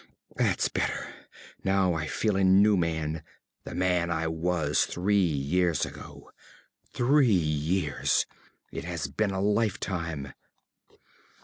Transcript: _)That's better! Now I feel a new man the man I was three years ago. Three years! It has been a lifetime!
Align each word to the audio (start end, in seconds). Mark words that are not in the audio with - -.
_)That's 0.35 0.67
better! 0.67 1.09
Now 1.63 1.93
I 1.93 2.07
feel 2.07 2.35
a 2.35 2.43
new 2.43 2.75
man 2.75 3.21
the 3.65 3.75
man 3.75 4.09
I 4.09 4.25
was 4.27 4.85
three 4.85 5.17
years 5.21 5.85
ago. 5.85 6.31
Three 6.91 7.27
years! 7.31 8.25
It 8.71 8.83
has 8.83 9.05
been 9.05 9.29
a 9.29 9.39
lifetime! 9.39 10.33